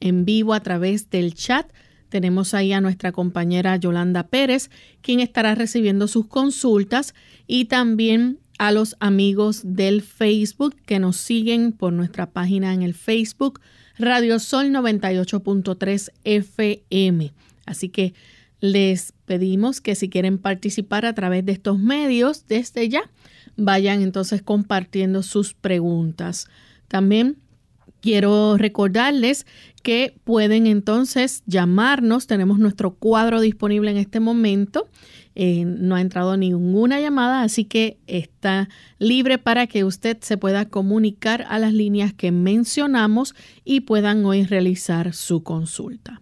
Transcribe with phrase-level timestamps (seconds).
[0.00, 1.66] en vivo a través del chat.
[2.10, 7.14] Tenemos ahí a nuestra compañera Yolanda Pérez, quien estará recibiendo sus consultas
[7.46, 12.94] y también a los amigos del Facebook que nos siguen por nuestra página en el
[12.94, 13.60] Facebook
[13.98, 17.32] Radio Sol 98.3 FM.
[17.66, 18.14] Así que
[18.60, 23.10] les pedimos que si quieren participar a través de estos medios desde ya,
[23.58, 26.48] vayan entonces compartiendo sus preguntas.
[26.88, 27.36] También
[28.04, 29.46] quiero recordarles
[29.82, 32.26] que pueden entonces llamarnos.
[32.26, 34.90] Tenemos nuestro cuadro disponible en este momento
[35.36, 38.68] eh, no ha entrado ninguna llamada, así que está
[38.98, 43.34] libre para que usted se pueda comunicar a las líneas que mencionamos
[43.64, 46.20] y puedan hoy realizar su consulta.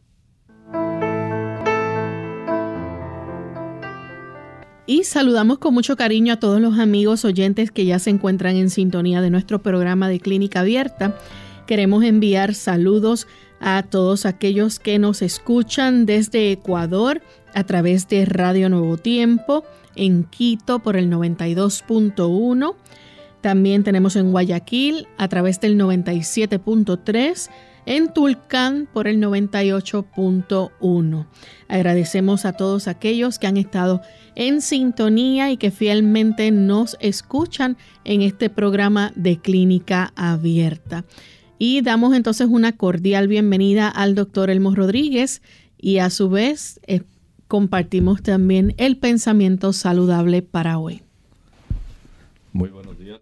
[4.86, 8.70] Y saludamos con mucho cariño a todos los amigos oyentes que ya se encuentran en
[8.70, 11.18] sintonía de nuestro programa de Clínica Abierta.
[11.66, 13.26] Queremos enviar saludos
[13.60, 17.22] a todos aquellos que nos escuchan desde Ecuador,
[17.54, 19.64] a través de Radio Nuevo Tiempo,
[19.94, 22.74] en Quito por el 92.1.
[23.40, 27.50] También tenemos en Guayaquil a través del 97.3,
[27.86, 31.26] en Tulcán por el 98.1.
[31.68, 34.02] Agradecemos a todos aquellos que han estado
[34.34, 41.04] en sintonía y que fielmente nos escuchan en este programa de Clínica Abierta.
[41.64, 45.42] Y damos entonces una cordial bienvenida al doctor Elmo Rodríguez
[45.78, 47.02] y a su vez eh,
[47.46, 51.02] compartimos también el pensamiento saludable para hoy.
[52.52, 53.20] Muy buenos días.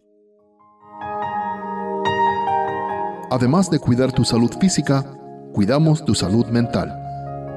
[3.30, 5.04] Además de cuidar tu salud física,
[5.52, 6.96] cuidamos tu salud mental.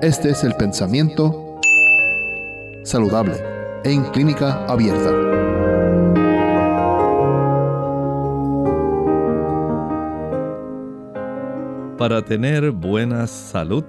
[0.02, 1.62] Este es el pensamiento
[2.84, 3.38] saludable
[3.86, 5.53] en clínica abierta.
[12.04, 13.86] Para tener buena salud,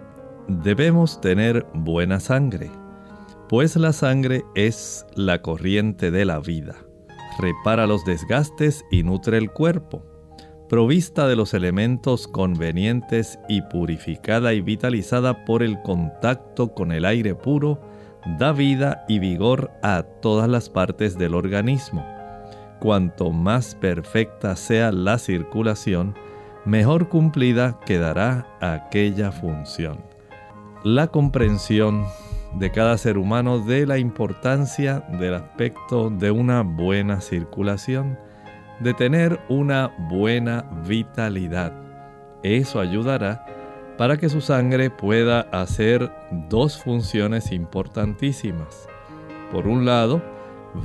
[0.46, 2.70] Debemos tener buena sangre,
[3.48, 6.76] pues la sangre es la corriente de la vida.
[7.40, 10.06] Repara los desgastes y nutre el cuerpo.
[10.68, 17.34] Provista de los elementos convenientes y purificada y vitalizada por el contacto con el aire
[17.34, 17.80] puro,
[18.38, 22.06] da vida y vigor a todas las partes del organismo.
[22.78, 26.14] Cuanto más perfecta sea la circulación,
[26.64, 30.14] mejor cumplida quedará aquella función
[30.84, 32.04] la comprensión
[32.58, 38.18] de cada ser humano de la importancia del aspecto de una buena circulación,
[38.80, 41.72] de tener una buena vitalidad.
[42.42, 43.46] Eso ayudará
[43.96, 46.12] para que su sangre pueda hacer
[46.50, 48.86] dos funciones importantísimas.
[49.50, 50.22] Por un lado,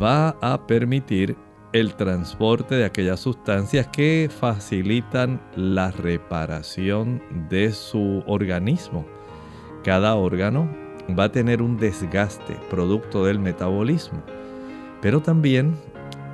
[0.01, 1.35] va a permitir
[1.73, 9.05] el transporte de aquellas sustancias que facilitan la reparación de su organismo
[9.83, 10.69] cada órgano
[11.17, 14.21] va a tener un desgaste producto del metabolismo,
[15.01, 15.75] pero también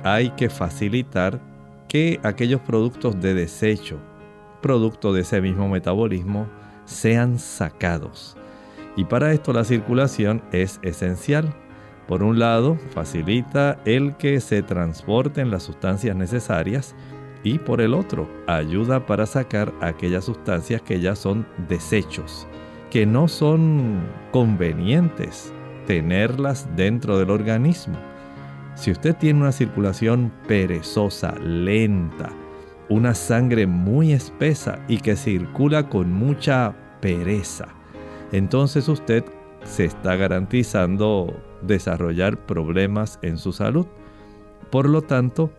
[0.02, 1.40] hay que facilitar
[1.88, 3.98] que aquellos productos de desecho,
[4.60, 6.48] producto de ese mismo metabolismo,
[6.84, 8.36] sean sacados.
[8.96, 11.54] Y para esto la circulación es esencial.
[12.06, 16.94] Por un lado, facilita el que se transporten las sustancias necesarias
[17.42, 22.46] y por el otro, ayuda para sacar aquellas sustancias que ya son desechos
[22.90, 25.52] que no son convenientes
[25.86, 27.98] tenerlas dentro del organismo.
[28.74, 32.30] Si usted tiene una circulación perezosa, lenta,
[32.88, 37.68] una sangre muy espesa y que circula con mucha pereza,
[38.32, 39.24] entonces usted
[39.66, 43.86] se está garantizando desarrollar problemas en su salud.
[44.70, 45.50] Por lo tanto,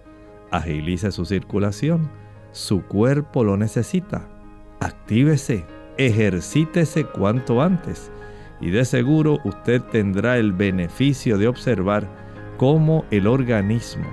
[0.52, 2.10] agilice su circulación.
[2.52, 4.28] Su cuerpo lo necesita.
[4.80, 5.66] Actívese,
[5.98, 8.12] ejercítese cuanto antes.
[8.60, 12.08] Y de seguro usted tendrá el beneficio de observar
[12.58, 14.08] cómo el organismo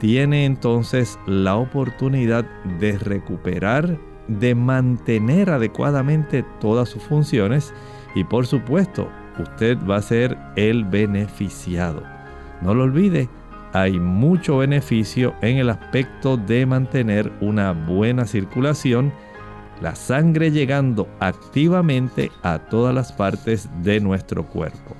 [0.00, 2.46] tiene entonces la oportunidad
[2.78, 3.98] de recuperar,
[4.28, 7.74] de mantener adecuadamente todas sus funciones
[8.14, 9.08] y por supuesto
[9.38, 12.02] usted va a ser el beneficiado.
[12.62, 13.28] No lo olvide,
[13.72, 19.12] hay mucho beneficio en el aspecto de mantener una buena circulación,
[19.80, 24.96] la sangre llegando activamente a todas las partes de nuestro cuerpo.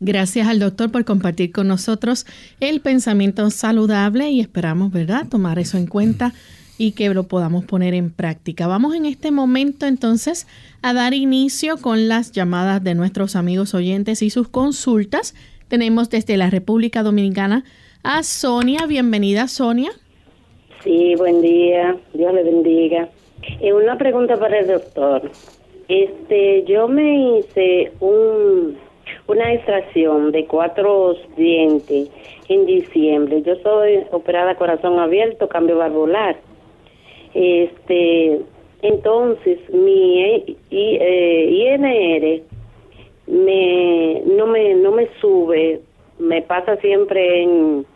[0.00, 2.26] Gracias al doctor por compartir con nosotros
[2.60, 6.34] el pensamiento saludable y esperamos, ¿verdad?, tomar eso en cuenta
[6.78, 8.66] y que lo podamos poner en práctica.
[8.66, 10.46] Vamos en este momento entonces
[10.82, 15.34] a dar inicio con las llamadas de nuestros amigos oyentes y sus consultas.
[15.68, 17.64] Tenemos desde la República Dominicana
[18.02, 18.86] a Sonia.
[18.86, 19.90] Bienvenida, Sonia.
[20.82, 21.96] Sí, buen día.
[22.12, 23.08] Dios le bendiga.
[23.60, 25.30] Eh, una pregunta para el doctor.
[25.88, 28.76] Este, yo me hice un,
[29.26, 32.08] una extracción de cuatro dientes
[32.48, 33.42] en diciembre.
[33.42, 36.36] Yo soy operada corazón abierto, cambio valvular
[37.34, 38.40] este,
[38.82, 40.22] entonces mi
[40.70, 42.42] eh, INR
[43.26, 45.80] me no me no me sube,
[46.18, 47.86] me pasa siempre en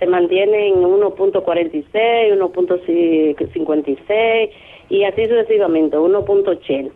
[0.00, 4.50] se mantiene en 1.46, 1.56
[4.88, 6.90] y así sucesivamente, 1.80.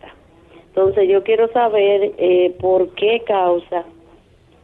[0.69, 3.85] Entonces yo quiero saber eh, por qué causa,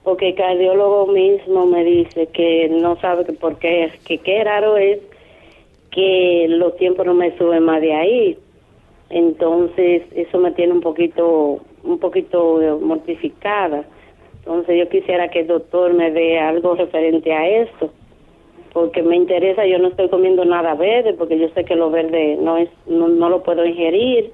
[0.03, 4.99] porque el cardiólogo mismo me dice que no sabe por qué, que qué raro es
[5.91, 8.37] que los tiempos no me suben más de ahí.
[9.09, 13.83] Entonces, eso me tiene un poquito, un poquito mortificada.
[14.39, 17.91] Entonces, yo quisiera que el doctor me dé algo referente a esto,
[18.73, 22.37] porque me interesa, yo no estoy comiendo nada verde, porque yo sé que lo verde
[22.39, 24.31] no es, no, no lo puedo ingerir.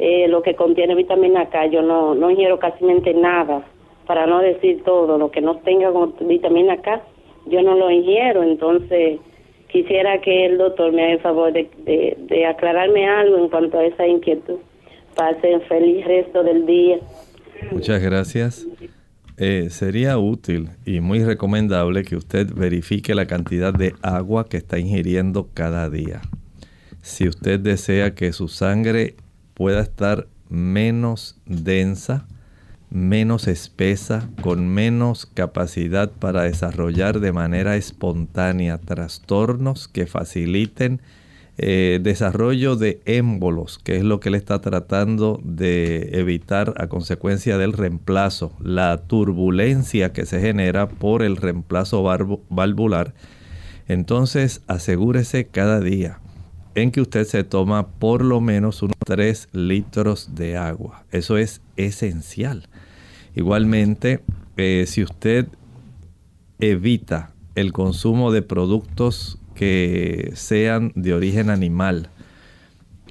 [0.00, 3.64] Eh, lo que contiene vitamina K, yo no, no ingiero casi nada,
[4.06, 5.90] para no decir todo, lo que no tenga
[6.20, 7.02] vitamina K,
[7.46, 9.18] yo no lo ingiero, entonces
[9.68, 14.06] quisiera que el doctor me haga el favor de, aclararme algo en cuanto a esa
[14.06, 14.58] inquietud.
[15.14, 16.98] Pasen feliz resto del día.
[17.72, 18.66] Muchas gracias.
[19.36, 24.78] Eh, sería útil y muy recomendable que usted verifique la cantidad de agua que está
[24.78, 26.20] ingiriendo cada día.
[27.02, 29.14] Si usted desea que su sangre
[29.54, 32.26] pueda estar menos densa,
[32.90, 41.00] menos espesa, con menos capacidad para desarrollar de manera espontánea trastornos que faciliten
[41.60, 47.58] eh, desarrollo de émbolos, que es lo que él está tratando de evitar a consecuencia
[47.58, 52.04] del reemplazo, la turbulencia que se genera por el reemplazo
[52.48, 53.12] valvular.
[53.88, 56.20] Entonces asegúrese cada día
[56.76, 61.04] en que usted se toma por lo menos unos 3 litros de agua.
[61.10, 62.68] Eso es esencial.
[63.34, 64.20] Igualmente,
[64.58, 65.48] eh, si usted
[66.58, 72.10] evita el consumo de productos que sean de origen animal,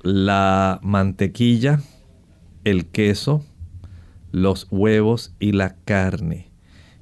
[0.04, 1.82] la mantequilla,
[2.64, 3.44] el queso,
[4.32, 6.48] los huevos y la carne.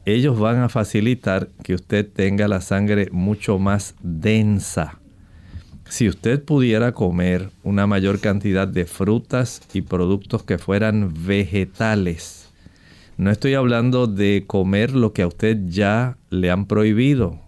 [0.06, 5.00] Ellos van a facilitar que usted tenga la sangre mucho más densa.
[5.88, 12.50] Si usted pudiera comer una mayor cantidad de frutas y productos que fueran vegetales,
[13.18, 17.40] no estoy hablando de comer lo que a usted ya le han prohibido,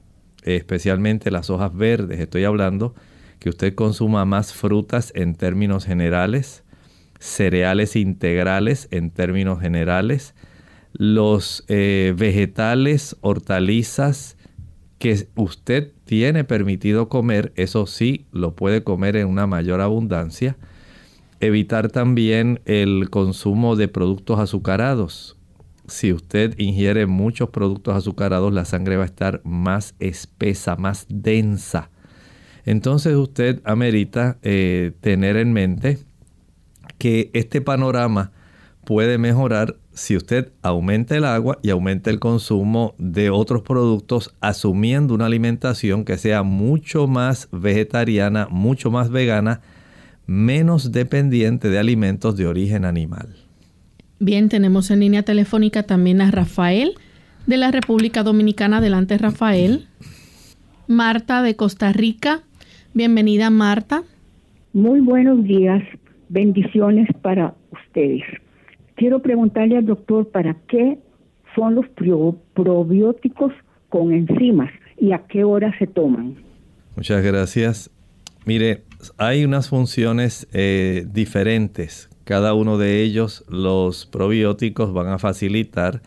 [0.44, 2.20] especialmente las hojas verdes.
[2.20, 2.96] Estoy hablando
[3.40, 6.64] que usted consuma más frutas en términos generales,
[7.20, 10.36] cereales integrales en términos generales,
[10.94, 14.37] los eh, vegetales, hortalizas
[15.00, 20.58] que usted tiene permitido comer, eso sí, lo puede comer en una mayor abundancia.
[21.40, 25.38] Evitar también el consumo de productos azucarados
[25.88, 31.90] si usted ingiere muchos productos azucarados, la sangre va a estar más espesa, más densa.
[32.66, 36.00] Entonces usted amerita eh, tener en mente
[36.98, 38.32] que este panorama
[38.84, 45.16] puede mejorar si usted aumenta el agua y aumenta el consumo de otros productos, asumiendo
[45.16, 49.62] una alimentación que sea mucho más vegetariana, mucho más vegana,
[50.28, 53.28] menos dependiente de alimentos de origen animal.
[54.20, 56.94] Bien, tenemos en línea telefónica también a Rafael.
[57.48, 58.78] de la República Dominicana.
[58.78, 59.88] Adelante, Rafael.
[60.88, 62.42] Marta de Costa Rica.
[62.94, 64.04] Bienvenida, Marta.
[64.74, 65.82] Muy buenos días.
[66.30, 68.22] Bendiciones para ustedes.
[68.98, 70.98] Quiero preguntarle al doctor para qué
[71.54, 71.86] son los
[72.56, 73.54] probióticos
[73.90, 76.36] con enzimas y a qué hora se toman.
[76.96, 77.92] Muchas gracias.
[78.46, 78.86] Mire,
[79.18, 82.10] hay unas funciones eh, diferentes.
[82.24, 86.02] Cada uno de ellos, los probióticos van a facilitar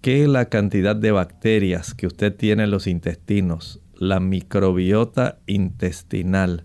[0.00, 6.64] que la cantidad de bacterias que usted tiene en los intestinos, la microbiota intestinal,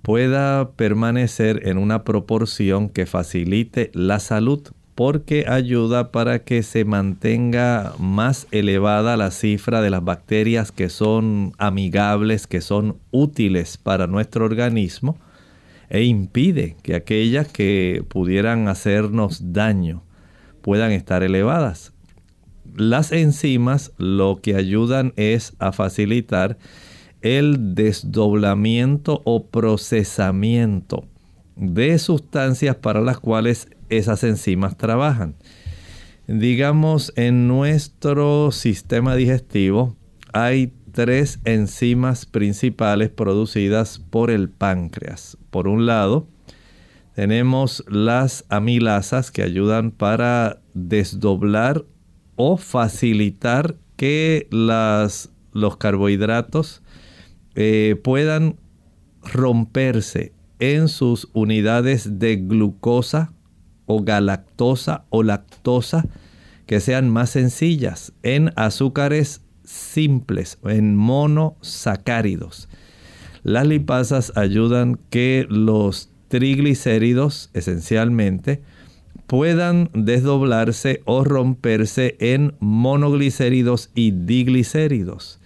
[0.00, 4.62] pueda permanecer en una proporción que facilite la salud
[4.94, 11.52] porque ayuda para que se mantenga más elevada la cifra de las bacterias que son
[11.58, 15.18] amigables, que son útiles para nuestro organismo
[15.90, 20.02] e impide que aquellas que pudieran hacernos daño
[20.62, 21.92] puedan estar elevadas.
[22.74, 26.56] Las enzimas lo que ayudan es a facilitar
[27.20, 31.04] el desdoblamiento o procesamiento
[31.56, 35.34] de sustancias para las cuales esas enzimas trabajan.
[36.26, 39.96] Digamos, en nuestro sistema digestivo
[40.32, 45.36] hay tres enzimas principales producidas por el páncreas.
[45.50, 46.26] Por un lado,
[47.14, 51.84] tenemos las amilasas que ayudan para desdoblar
[52.36, 56.82] o facilitar que las, los carbohidratos
[57.54, 58.56] eh, puedan
[59.22, 63.33] romperse en sus unidades de glucosa
[63.86, 66.06] o galactosa o lactosa
[66.66, 72.68] que sean más sencillas en azúcares simples, en monosacáridos.
[73.42, 78.62] Las lipasas ayudan que los triglicéridos esencialmente
[79.26, 85.40] puedan desdoblarse o romperse en monoglicéridos y diglicéridos.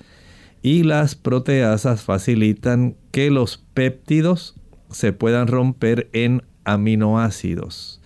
[0.62, 4.56] Y las proteasas facilitan que los péptidos
[4.90, 7.97] se puedan romper en aminoácidos.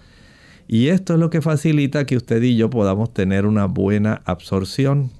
[0.72, 5.10] Y esto es lo que facilita que usted y yo podamos tener una buena absorción.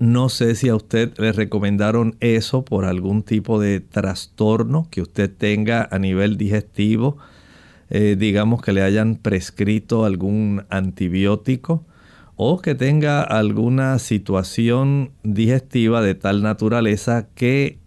[0.00, 5.30] No sé si a usted le recomendaron eso por algún tipo de trastorno que usted
[5.30, 7.18] tenga a nivel digestivo.
[7.88, 11.84] Eh, digamos que le hayan prescrito algún antibiótico
[12.34, 17.78] o que tenga alguna situación digestiva de tal naturaleza que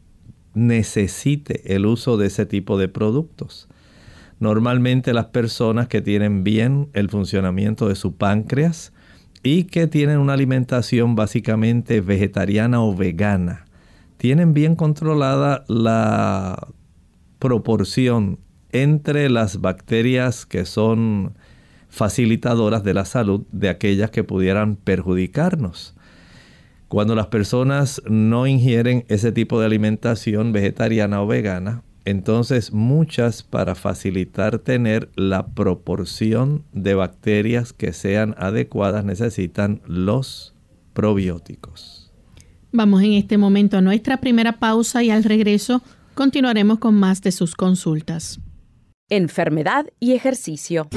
[0.53, 3.67] necesite el uso de ese tipo de productos.
[4.39, 8.94] Normalmente las personas que tienen bien el funcionamiento de su páncreas
[9.44, 13.65] y que tienen una alimentación básicamente vegetariana o vegana,
[14.17, 16.67] tienen bien controlada la
[17.39, 18.39] proporción
[18.72, 21.34] entre las bacterias que son
[21.89, 25.96] facilitadoras de la salud de aquellas que pudieran perjudicarnos.
[26.88, 33.76] Cuando las personas no ingieren ese tipo de alimentación vegetariana o vegana, entonces muchas para
[33.76, 40.56] facilitar tener la proporción de bacterias que sean adecuadas necesitan los
[40.94, 42.14] probióticos.
[42.72, 45.82] Vamos en este momento a nuestra primera pausa y al regreso
[46.14, 48.40] continuaremos con más de sus consultas.
[49.10, 50.88] Enfermedad y ejercicio.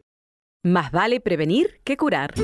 [0.62, 2.34] Más vale prevenir que curar.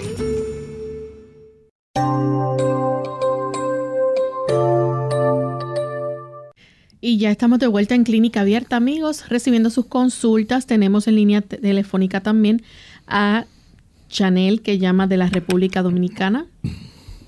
[7.05, 10.67] Y ya estamos de vuelta en Clínica Abierta, amigos, recibiendo sus consultas.
[10.67, 12.63] Tenemos en línea telefónica también
[13.09, 13.47] a
[14.09, 16.47] Chanel, que llama de la República Dominicana.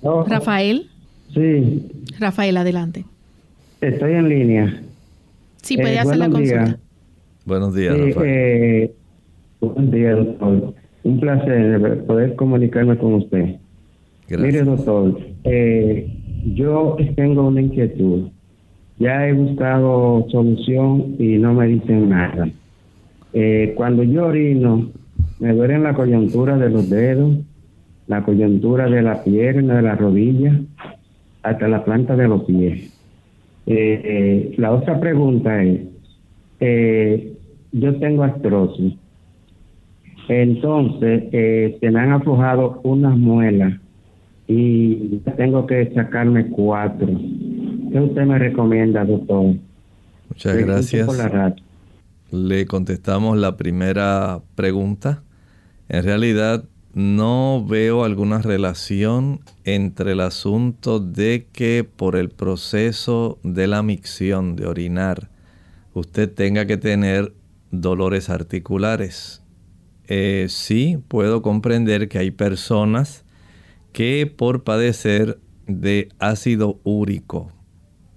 [0.03, 0.91] Rafael.
[1.35, 1.83] Sí.
[2.21, 3.05] Rafael, adelante.
[3.81, 4.83] Estoy en línea.
[5.61, 6.79] Sí, puede eh, hacer la consulta.
[7.45, 8.27] Buenos días, Rafael.
[8.27, 8.95] Eh,
[9.61, 10.75] buenos días, doctor.
[11.05, 13.57] Un placer poder comunicarme con usted.
[14.31, 16.11] Mire, doctor, eh,
[16.55, 18.29] yo tengo una inquietud.
[18.99, 22.49] Ya he buscado solución y no me dicen nada.
[23.35, 24.91] Eh, cuando yo orino,
[25.41, 27.39] me duelen la coyuntura de los dedos,
[28.07, 30.59] la coyuntura de la pierna, de la rodilla,
[31.43, 32.93] hasta la planta de los pies.
[33.67, 35.81] Eh, la otra pregunta es,
[37.73, 38.95] yo tengo artrosis
[40.29, 43.81] entonces, eh, se me han aflojado unas muelas
[44.47, 47.09] y tengo que sacarme cuatro.
[47.93, 49.55] ¿Qué usted me recomienda, doctor?
[50.29, 51.09] Muchas gracias.
[52.31, 55.23] Le contestamos la primera pregunta.
[55.89, 63.67] En realidad, no veo alguna relación entre el asunto de que por el proceso de
[63.67, 65.29] la micción de orinar
[65.93, 67.33] usted tenga que tener
[67.71, 69.44] dolores articulares
[70.09, 73.25] eh, sí puedo comprender que hay personas
[73.93, 77.53] que por padecer de ácido úrico,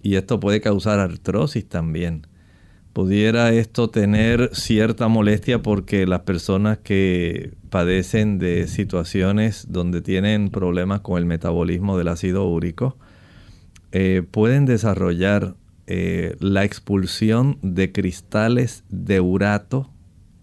[0.02, 2.28] y esto puede causar artrosis también,
[2.94, 11.02] pudiera esto tener cierta molestia porque las personas que padecen de situaciones donde tienen problemas
[11.02, 12.98] con el metabolismo del ácido úrico,
[13.92, 19.92] eh, pueden desarrollar eh, la expulsión de cristales de urato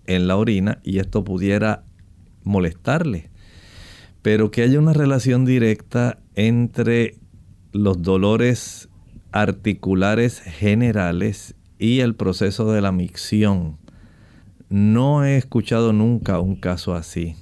[0.06, 1.84] en la orina y esto pudiera
[2.42, 3.30] molestarle.
[4.22, 7.16] Pero que haya una relación directa entre
[7.72, 8.88] los dolores
[9.32, 13.78] articulares generales y el proceso de la micción.
[14.68, 17.36] No he escuchado nunca un caso así.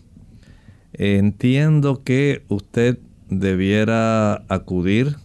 [0.95, 2.99] Entiendo que usted
[3.29, 5.17] debiera acudir,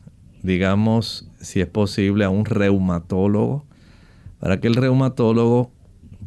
[0.44, 3.66] digamos, si es posible, a un reumatólogo,
[4.40, 5.72] para que el reumatólogo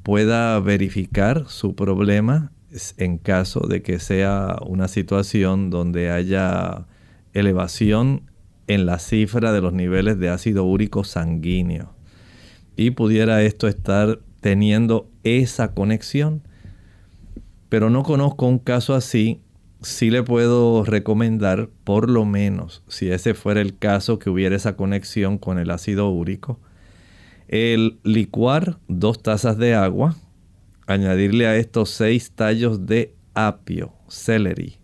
[0.02, 2.52] pueda verificar su problema
[2.96, 6.86] en caso de que sea una situación donde haya
[7.32, 8.30] elevación
[8.66, 11.94] en la cifra de los niveles de ácido úrico sanguíneo.
[12.76, 16.42] Y pudiera esto estar teniendo esa conexión.
[17.68, 19.40] Pero no conozco un caso así.
[19.82, 24.76] Sí le puedo recomendar, por lo menos, si ese fuera el caso, que hubiera esa
[24.76, 26.60] conexión con el ácido úrico,
[27.50, 30.14] el licuar dos tazas de agua,
[30.86, 34.76] añadirle a estos seis tallos de apio, celery,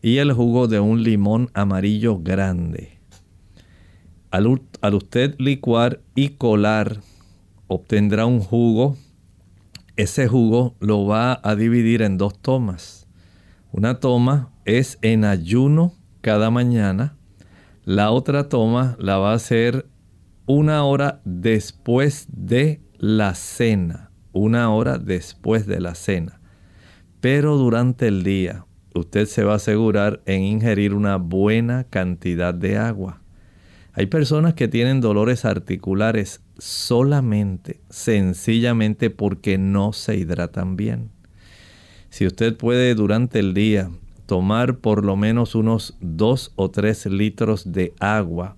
[0.00, 2.98] y el jugo de un limón amarillo grande.
[4.30, 7.00] Al, al, usted licuar y colar,
[7.66, 8.96] obtendrá un jugo.
[9.96, 13.06] Ese jugo lo va a dividir en dos tomas.
[13.70, 15.92] Una toma es en ayuno
[16.22, 17.16] cada mañana.
[17.84, 19.86] La otra toma la va a hacer
[20.48, 26.40] una hora después de la cena, una hora después de la cena.
[27.20, 32.78] Pero durante el día usted se va a asegurar en ingerir una buena cantidad de
[32.78, 33.20] agua.
[33.92, 41.10] Hay personas que tienen dolores articulares solamente, sencillamente porque no se hidratan bien.
[42.08, 43.90] Si usted puede durante el día
[44.24, 48.57] tomar por lo menos unos 2 o 3 litros de agua,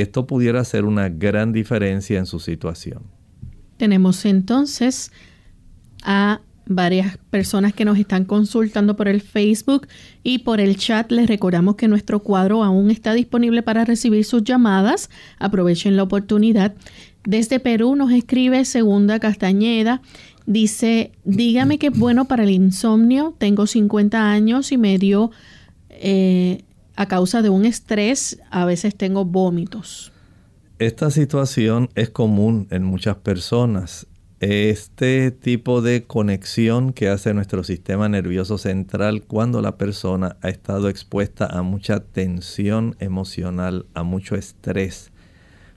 [0.00, 3.02] esto pudiera hacer una gran diferencia en su situación.
[3.76, 5.12] Tenemos entonces
[6.02, 9.86] a varias personas que nos están consultando por el Facebook
[10.22, 11.10] y por el chat.
[11.12, 15.08] Les recordamos que nuestro cuadro aún está disponible para recibir sus llamadas.
[15.38, 16.74] Aprovechen la oportunidad.
[17.24, 20.02] Desde Perú nos escribe Segunda Castañeda.
[20.46, 23.34] Dice, dígame que es bueno para el insomnio.
[23.38, 25.30] Tengo 50 años y me dio
[25.90, 26.62] eh,
[26.96, 28.38] a causa de un estrés.
[28.50, 30.12] A veces tengo vómitos.
[30.78, 34.06] Esta situación es común en muchas personas
[34.40, 40.90] este tipo de conexión que hace nuestro sistema nervioso central cuando la persona ha estado
[40.90, 45.10] expuesta a mucha tensión emocional, a mucho estrés,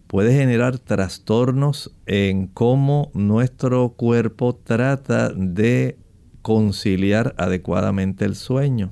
[0.08, 5.98] puede generar trastornos en cómo nuestro cuerpo trata de
[6.42, 8.92] conciliar adecuadamente el sueño.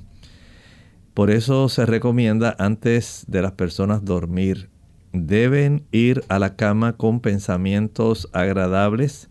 [1.18, 4.68] Por eso se recomienda antes de las personas dormir,
[5.12, 9.28] deben ir a la cama con pensamientos agradables,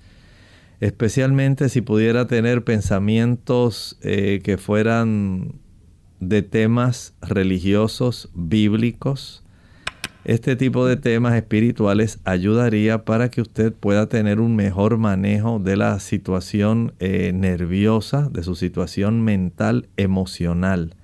[0.82, 5.62] especialmente si pudiera tener pensamientos eh, que fueran
[6.20, 9.46] de temas religiosos, bíblicos.
[10.26, 15.78] Este tipo de temas espirituales ayudaría para que usted pueda tener un mejor manejo de
[15.78, 20.97] la situación eh, nerviosa, de su situación mental, emocional.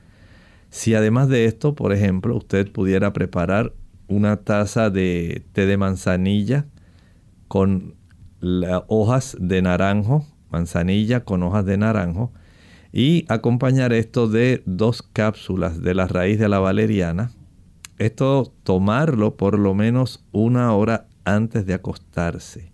[0.74, 3.74] Si además de esto, por ejemplo, usted pudiera preparar
[4.08, 6.66] una taza de té de manzanilla
[7.48, 7.94] con
[8.88, 12.34] hojas de naranjo, manzanilla con hojas de naranjo,
[12.92, 17.30] y acompañar esto de dos cápsulas de la raíz de la valeriana.
[18.00, 22.72] Esto tomarlo por lo menos una hora antes de acostarse.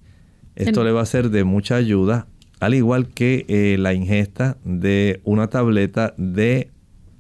[0.56, 2.28] Esto le va a ser de mucha ayuda,
[2.62, 6.72] al igual que eh, la ingesta de una tableta de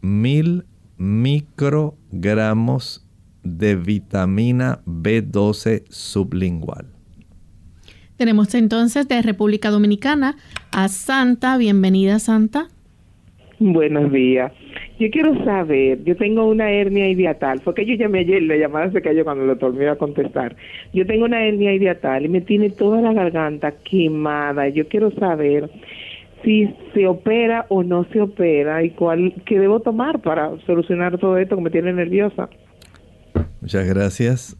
[0.01, 0.63] mil
[0.99, 3.05] microgramos
[3.43, 6.85] de vitamina B12 sublingual.
[8.17, 10.35] Tenemos entonces de República Dominicana
[10.73, 11.57] a Santa.
[11.57, 12.67] Bienvenida, Santa.
[13.59, 14.51] Buenos días.
[14.99, 19.01] Yo quiero saber, yo tengo una hernia ideatal, porque yo llamé ayer, la llamada se
[19.01, 20.57] cayó cuando el doctor me iba a contestar.
[20.93, 24.67] Yo tengo una hernia ideatal y me tiene toda la garganta quemada.
[24.67, 25.69] Yo quiero saber
[26.43, 31.37] si se opera o no se opera y cuál qué debo tomar para solucionar todo
[31.37, 32.49] esto que me tiene nerviosa.
[33.61, 34.57] Muchas gracias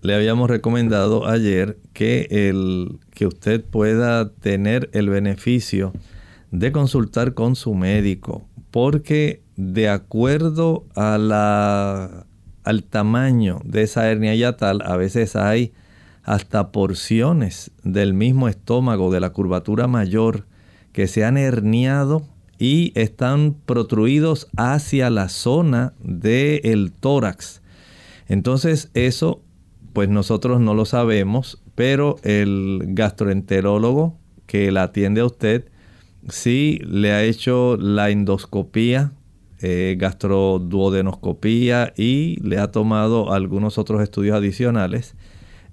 [0.00, 5.92] le habíamos recomendado ayer que, el, que usted pueda tener el beneficio
[6.50, 12.26] de consultar con su médico, porque de acuerdo a la,
[12.64, 15.72] al tamaño de esa hernia yatal, a veces hay
[16.22, 20.46] hasta porciones del mismo estómago, de la curvatura mayor,
[20.98, 22.26] que se han herniado
[22.58, 27.62] y están protruidos hacia la zona del tórax.
[28.26, 29.40] Entonces eso
[29.92, 35.66] pues nosotros no lo sabemos, pero el gastroenterólogo que la atiende a usted
[36.30, 39.12] sí le ha hecho la endoscopía,
[39.60, 45.14] eh, gastroduodenoscopía y le ha tomado algunos otros estudios adicionales.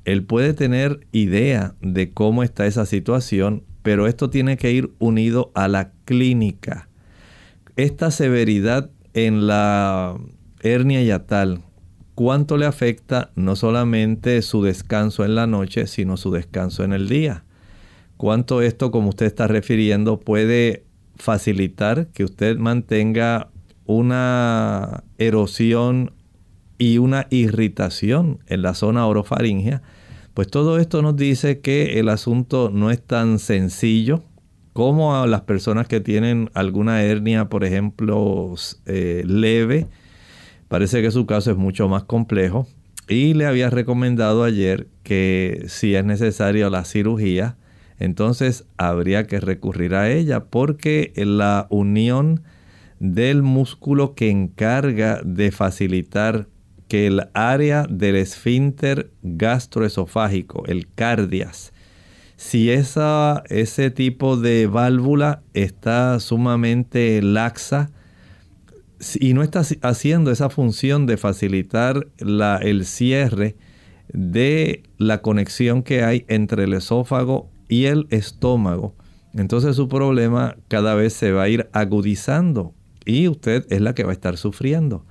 [0.04, 5.52] Él puede tener idea de cómo está esa situación, pero esto tiene que ir unido
[5.54, 6.90] a la clínica.
[7.76, 10.18] Esta severidad en la
[10.62, 11.62] hernia yatal
[12.16, 17.08] cuánto le afecta no solamente su descanso en la noche, sino su descanso en el
[17.08, 17.44] día.
[18.18, 20.84] Cuánto esto, como usted está refiriendo, puede
[21.16, 23.50] facilitar que usted mantenga
[23.86, 26.12] una erosión
[26.80, 29.84] y una irritación en la zona orofaringea.
[30.36, 34.22] Pues todo esto nos dice que el asunto no es tan sencillo
[34.74, 38.54] como a las personas que tienen alguna hernia, por ejemplo,
[38.86, 39.88] eh, leve,
[40.68, 42.68] Parece que su caso es mucho más complejo.
[43.08, 47.56] Y le había recomendado ayer que si es necesaria la cirugía,
[48.00, 52.44] entonces habría que recurrir a ella porque la unión
[53.00, 56.48] del músculo que encarga de facilitar
[56.96, 61.74] que el área del esfínter gastroesofágico, el cardias,
[62.38, 67.92] si esa, ese tipo de válvula está sumamente laxa,
[69.20, 73.58] y no está haciendo esa función de facilitar la, el cierre
[74.14, 78.96] de la conexión que hay entre el esófago y el estómago,
[79.34, 84.06] entonces su problema cada vez se va a ir agudizando y usted es la que
[84.06, 85.06] va a estar sufriendo.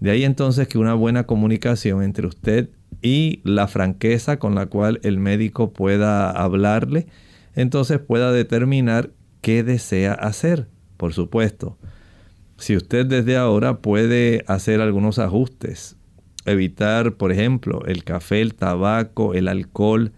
[0.00, 2.70] De ahí entonces que una buena comunicación entre usted
[3.02, 7.06] y la franqueza con la cual el médico pueda hablarle,
[7.54, 9.10] entonces pueda determinar
[9.42, 10.68] qué desea hacer.
[10.96, 11.78] Por supuesto,
[12.56, 15.96] si usted desde ahora puede hacer algunos ajustes,
[16.44, 20.12] evitar, por ejemplo, el café, el tabaco, el alcohol,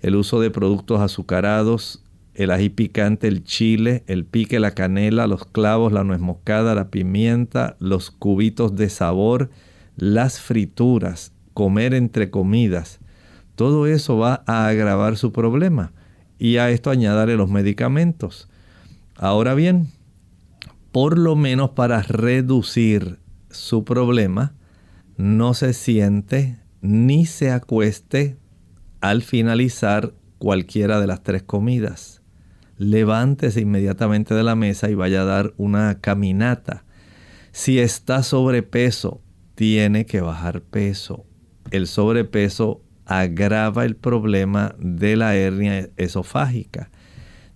[0.00, 2.04] el uso de productos azucarados,
[2.38, 6.88] el ají picante, el chile, el pique, la canela, los clavos, la nuez moscada, la
[6.88, 9.50] pimienta, los cubitos de sabor,
[9.96, 13.00] las frituras, comer entre comidas.
[13.56, 15.90] Todo eso va a agravar su problema
[16.38, 18.48] y a esto añadirle los medicamentos.
[19.16, 19.88] Ahora bien,
[20.92, 23.18] por lo menos para reducir
[23.50, 24.54] su problema,
[25.16, 28.36] no se siente ni se acueste
[29.00, 32.17] al finalizar cualquiera de las tres comidas.
[32.78, 36.84] Levántese inmediatamente de la mesa y vaya a dar una caminata.
[37.52, 39.20] Si está sobrepeso,
[39.54, 41.26] tiene que bajar peso.
[41.70, 46.90] El sobrepeso agrava el problema de la hernia esofágica.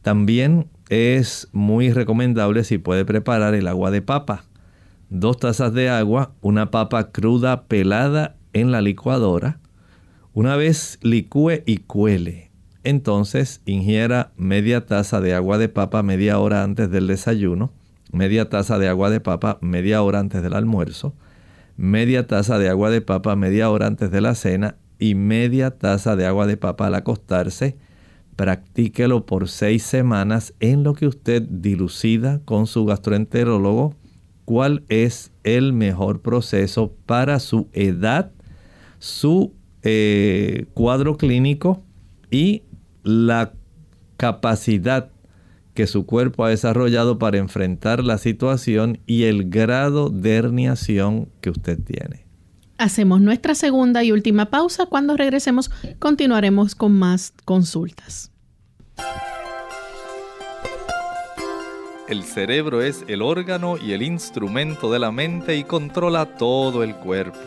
[0.03, 4.45] También es muy recomendable si puede preparar el agua de papa.
[5.09, 9.61] Dos tazas de agua, una papa cruda pelada en la licuadora.
[10.33, 12.51] Una vez licúe y cuele,
[12.85, 17.73] entonces ingiera media taza de agua de papa media hora antes del desayuno,
[18.13, 21.15] media taza de agua de papa media hora antes del almuerzo,
[21.77, 26.17] media taza de agua de papa media hora antes de la cena y media taza
[26.17, 27.77] de agua de papa al acostarse.
[28.37, 33.95] Practíquelo por seis semanas en lo que usted dilucida con su gastroenterólogo
[34.45, 38.33] cuál es el mejor proceso para su edad,
[38.99, 41.83] su eh, cuadro clínico
[42.31, 42.63] y
[43.03, 43.53] la
[44.17, 45.11] capacidad
[45.75, 51.51] que su cuerpo ha desarrollado para enfrentar la situación y el grado de herniación que
[51.51, 52.27] usted tiene.
[52.79, 54.87] Hacemos nuestra segunda y última pausa.
[54.87, 58.31] Cuando regresemos continuaremos con más consultas.
[62.09, 66.95] El cerebro es el órgano y el instrumento de la mente y controla todo el
[66.97, 67.39] cuerpo.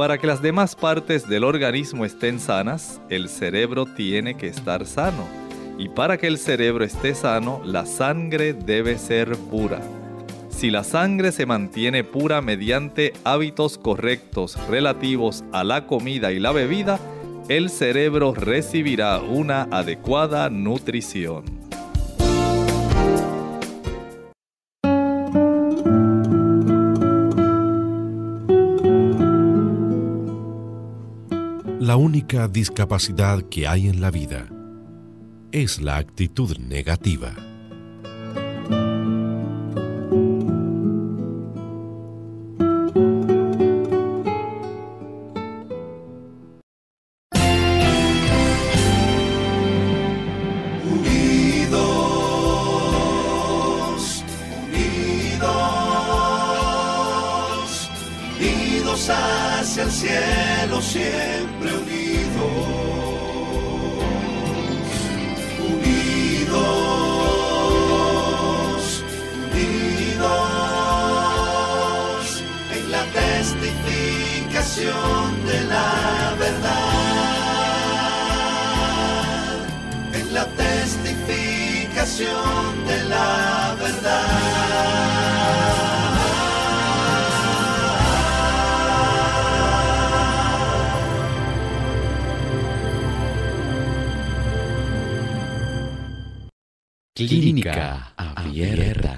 [0.00, 5.28] Para que las demás partes del organismo estén sanas, el cerebro tiene que estar sano
[5.76, 9.82] y para que el cerebro esté sano, la sangre debe ser pura.
[10.48, 16.52] Si la sangre se mantiene pura mediante hábitos correctos relativos a la comida y la
[16.52, 16.98] bebida,
[17.50, 21.59] el cerebro recibirá una adecuada nutrición.
[31.90, 34.46] La única discapacidad que hay en la vida
[35.50, 37.49] es la actitud negativa.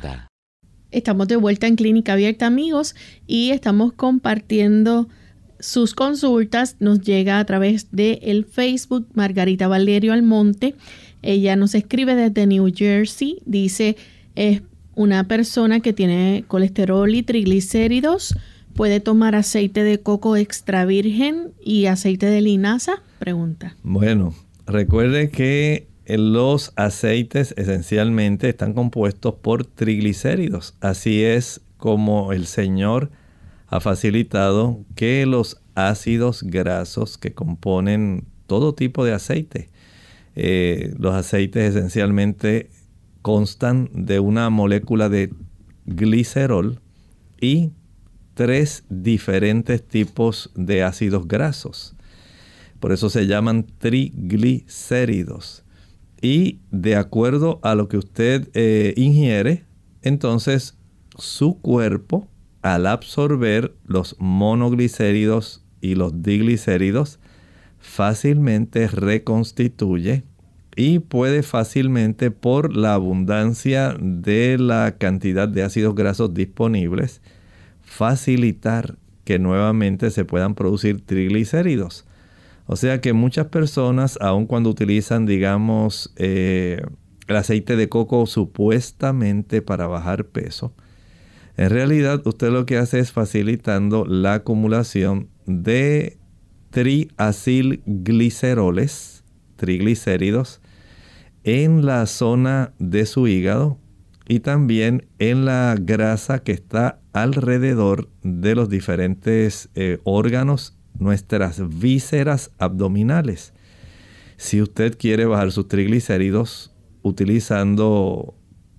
[0.09, 0.29] Abierta.
[0.91, 2.95] Estamos de vuelta en Clínica Abierta, amigos,
[3.27, 5.09] y estamos compartiendo
[5.59, 6.77] sus consultas.
[6.81, 10.75] Nos llega a través de el Facebook Margarita Valerio Almonte.
[11.23, 13.39] Ella nos escribe desde New Jersey.
[13.47, 13.97] Dice,
[14.35, 14.63] es
[14.95, 18.35] una persona que tiene colesterol y triglicéridos.
[18.75, 23.03] ¿Puede tomar aceite de coco extra virgen y aceite de linaza?
[23.19, 23.77] Pregunta.
[23.83, 24.35] Bueno,
[24.67, 25.87] recuerde que
[26.19, 30.75] los aceites esencialmente están compuestos por triglicéridos.
[30.81, 33.11] Así es como el Señor
[33.69, 39.71] ha facilitado que los ácidos grasos que componen todo tipo de aceite,
[40.35, 42.71] eh, los aceites esencialmente
[43.23, 45.33] constan de una molécula de
[45.87, 46.81] glicerol
[47.41, 47.71] y
[48.35, 51.95] tres diferentes tipos de ácidos grasos.
[52.81, 55.65] Por eso se llaman triglicéridos.
[56.23, 59.65] Y de acuerdo a lo que usted eh, ingiere,
[60.03, 60.79] entonces
[61.19, 62.29] su cuerpo,
[62.63, 67.19] al absorber los monoglicéridos y los diglicéridos,
[67.81, 70.23] fácilmente reconstituye
[70.77, 77.21] y puede fácilmente por la abundancia de la cantidad de ácidos grasos disponibles
[77.83, 82.07] facilitar que nuevamente se puedan producir triglicéridos.
[82.67, 86.81] O sea que muchas personas, aun cuando utilizan, digamos, eh,
[87.27, 90.75] el aceite de coco supuestamente para bajar peso,
[91.57, 96.19] en realidad usted lo que hace es facilitando la acumulación de
[96.71, 99.23] triacilgliceroles,
[99.57, 100.61] triglicéridos,
[101.45, 103.79] en la zona de su hígado
[104.29, 112.51] y también en la grasa que está alrededor de los diferentes eh, órganos, nuestras vísceras
[112.59, 113.53] abdominales.
[114.37, 118.35] Si usted quiere bajar sus triglicéridos utilizando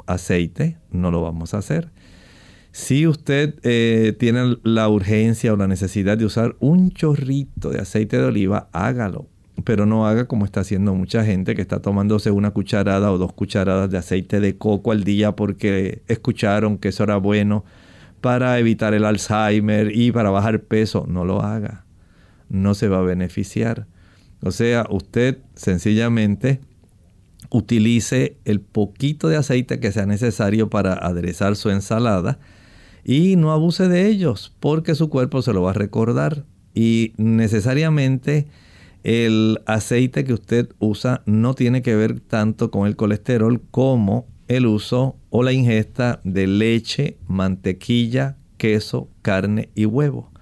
[0.06, 1.92] aceite, no lo vamos a hacer.
[2.72, 8.18] Si usted eh, tiene la urgencia o la necesidad de usar un chorrito de aceite
[8.18, 9.28] de oliva, hágalo.
[9.64, 13.32] Pero no haga como está haciendo mucha gente que está tomándose una cucharada o dos
[13.32, 17.64] cucharadas de aceite de coco al día porque escucharon que eso era bueno
[18.22, 21.06] para evitar el Alzheimer y para bajar peso.
[21.08, 21.83] No lo haga.
[22.54, 23.88] No se va a beneficiar.
[24.42, 26.62] O sea, usted sencillamente
[27.50, 32.40] utilice el poquito de aceite que sea necesario para aderezar su ensalada
[33.04, 38.48] y no abuse de ellos porque su cuerpo se lo va a recordar y necesariamente
[39.04, 44.66] el aceite que usted usa no tiene que ver tanto con el colesterol como el
[44.66, 50.33] uso o la ingesta de leche, mantequilla, queso, carne y huevo.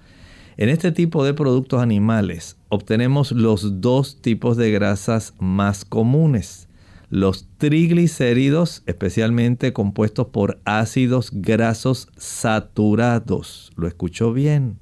[0.56, 6.68] En este tipo de productos animales obtenemos los dos tipos de grasas más comunes.
[7.08, 13.72] Los triglicéridos, especialmente compuestos por ácidos grasos saturados.
[13.76, 14.78] ¿Lo escuchó bien?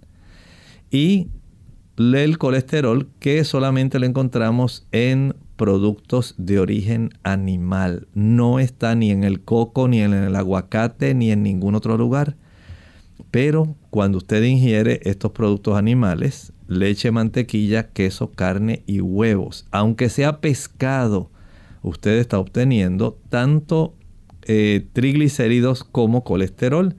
[0.90, 1.28] Y
[1.98, 8.08] el colesterol que solamente lo encontramos en productos de origen animal.
[8.14, 12.36] No está ni en el coco, ni en el aguacate, ni en ningún otro lugar.
[13.30, 20.40] Pero cuando usted ingiere estos productos animales, leche, mantequilla, queso, carne y huevos, aunque sea
[20.40, 21.30] pescado,
[21.82, 23.94] usted está obteniendo tanto
[24.42, 26.94] eh, triglicéridos como colesterol.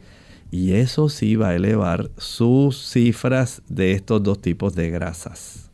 [0.51, 5.69] Y eso sí va a elevar sus cifras de estos dos tipos de grasas.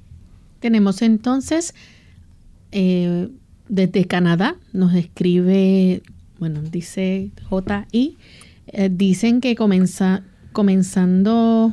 [0.59, 1.73] Tenemos entonces
[2.71, 3.29] eh,
[3.69, 6.03] desde Canadá, nos escribe,
[6.39, 8.17] bueno, dice JI,
[8.67, 9.55] eh, dicen que
[10.57, 11.71] comenzando,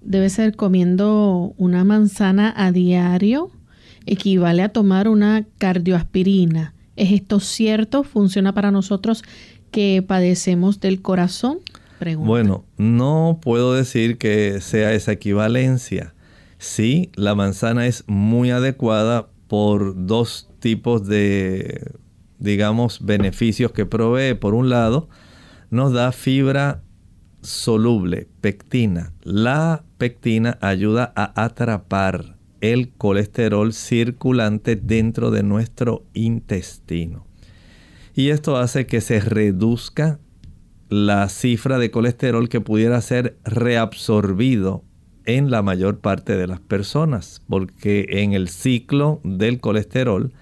[0.00, 3.52] debe ser comiendo una manzana a diario,
[4.04, 6.74] equivale a tomar una cardioaspirina.
[6.96, 8.02] ¿Es esto cierto?
[8.02, 9.22] ¿Funciona para nosotros
[9.70, 11.60] que padecemos del corazón?
[12.16, 16.12] Bueno, no puedo decir que sea esa equivalencia.
[16.58, 21.92] Sí, la manzana es muy adecuada por dos tipos de,
[22.40, 24.34] digamos, beneficios que provee.
[24.34, 25.08] Por un lado,
[25.70, 26.82] nos da fibra
[27.42, 29.12] soluble, pectina.
[29.22, 37.26] La pectina ayuda a atrapar el colesterol circulante dentro de nuestro intestino.
[38.14, 40.18] Y esto hace que se reduzca
[40.88, 44.84] la cifra de colesterol que pudiera ser reabsorbido
[45.24, 50.32] en la mayor parte de las personas, porque en el ciclo del colesterol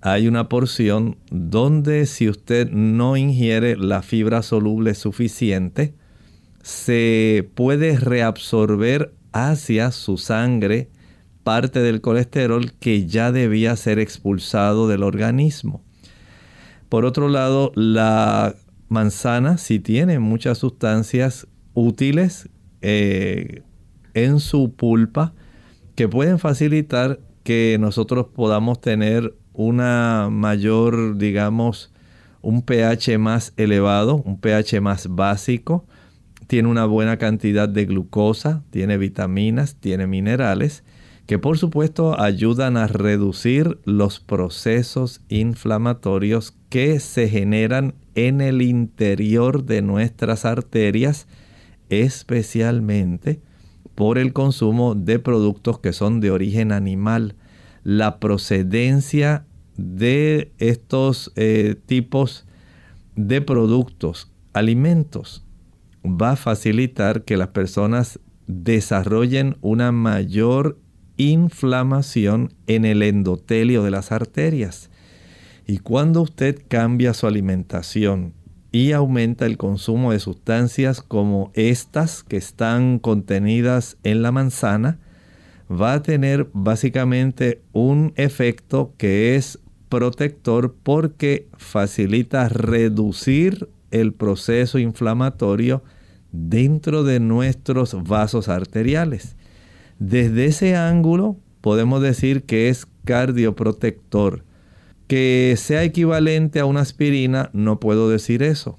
[0.00, 5.94] hay una porción donde si usted no ingiere la fibra soluble suficiente,
[6.68, 10.90] se puede reabsorber hacia su sangre
[11.42, 15.82] parte del colesterol que ya debía ser expulsado del organismo.
[16.90, 18.54] Por otro lado, la
[18.90, 22.50] manzana sí tiene muchas sustancias útiles
[22.82, 23.62] eh,
[24.12, 25.32] en su pulpa
[25.94, 31.94] que pueden facilitar que nosotros podamos tener una mayor, digamos,
[32.42, 35.86] un pH más elevado, un pH más básico.
[36.48, 40.82] Tiene una buena cantidad de glucosa, tiene vitaminas, tiene minerales
[41.26, 49.64] que por supuesto ayudan a reducir los procesos inflamatorios que se generan en el interior
[49.64, 51.28] de nuestras arterias,
[51.90, 53.42] especialmente
[53.94, 57.36] por el consumo de productos que son de origen animal.
[57.84, 59.44] La procedencia
[59.76, 62.46] de estos eh, tipos
[63.16, 65.44] de productos, alimentos,
[66.04, 70.78] va a facilitar que las personas desarrollen una mayor
[71.16, 74.90] inflamación en el endotelio de las arterias.
[75.66, 78.32] Y cuando usted cambia su alimentación
[78.72, 84.98] y aumenta el consumo de sustancias como estas que están contenidas en la manzana,
[85.70, 95.82] va a tener básicamente un efecto que es protector porque facilita reducir el proceso inflamatorio
[96.32, 99.36] dentro de nuestros vasos arteriales.
[99.98, 104.44] Desde ese ángulo podemos decir que es cardioprotector.
[105.06, 108.78] Que sea equivalente a una aspirina, no puedo decir eso.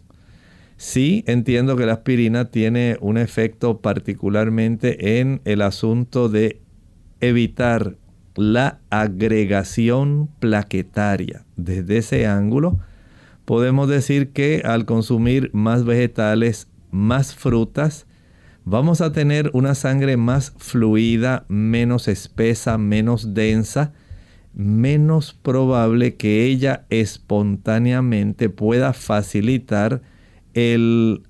[0.77, 6.61] Sí entiendo que la aspirina tiene un efecto particularmente en el asunto de
[7.19, 7.97] evitar
[8.35, 11.43] la agregación plaquetaria.
[11.57, 12.79] Desde ese ángulo,
[13.49, 18.05] podemos decir que al consumir más vegetales, más frutas,
[18.63, 23.91] vamos a tener una sangre más fluida, menos espesa, menos densa,
[24.53, 30.03] menos probable que ella espontáneamente pueda facilitar
[30.53, 31.23] el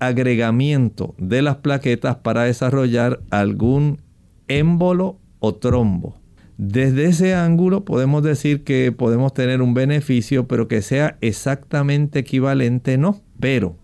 [0.00, 4.02] agregamiento de las plaquetas para desarrollar algún
[4.48, 6.21] émbolo o trombo.
[6.64, 12.98] Desde ese ángulo podemos decir que podemos tener un beneficio, pero que sea exactamente equivalente,
[12.98, 13.20] no.
[13.40, 13.76] Pero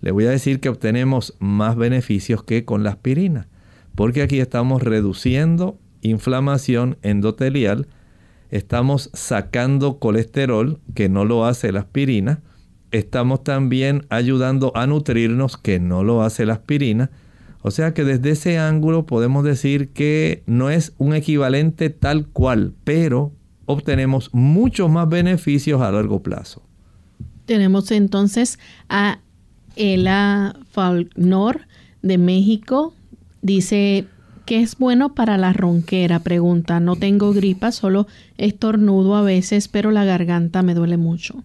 [0.00, 3.48] le voy a decir que obtenemos más beneficios que con la aspirina,
[3.94, 7.86] porque aquí estamos reduciendo inflamación endotelial,
[8.50, 12.40] estamos sacando colesterol, que no lo hace la aspirina,
[12.92, 17.10] estamos también ayudando a nutrirnos, que no lo hace la aspirina,
[17.66, 22.74] o sea que desde ese ángulo podemos decir que no es un equivalente tal cual,
[22.84, 23.32] pero
[23.64, 26.62] obtenemos muchos más beneficios a largo plazo.
[27.46, 28.58] Tenemos entonces
[28.90, 29.20] a
[29.76, 31.62] Ela Falnor
[32.02, 32.92] de México.
[33.40, 34.08] Dice
[34.44, 36.18] que es bueno para la ronquera.
[36.18, 38.06] Pregunta, no tengo gripa, solo
[38.36, 41.42] estornudo a veces, pero la garganta me duele mucho.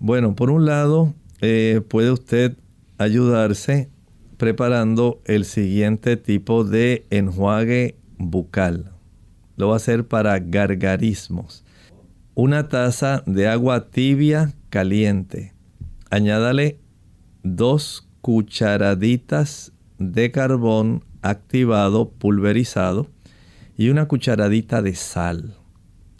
[0.00, 2.56] Bueno, por un lado, eh, puede usted
[2.98, 3.93] ayudarse
[4.36, 8.92] preparando el siguiente tipo de enjuague bucal.
[9.56, 11.64] Lo va a hacer para gargarismos.
[12.34, 15.54] Una taza de agua tibia caliente.
[16.10, 16.78] Añádale
[17.42, 23.08] dos cucharaditas de carbón activado pulverizado
[23.76, 25.56] y una cucharadita de sal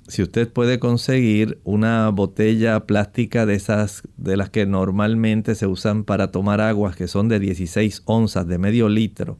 [0.06, 6.04] si usted puede conseguir una botella plástica de esas de las que normalmente se usan
[6.04, 9.38] para tomar aguas, que son de 16 onzas, de medio litro,